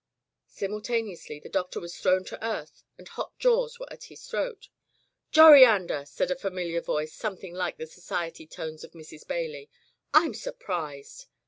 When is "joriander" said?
5.31-6.07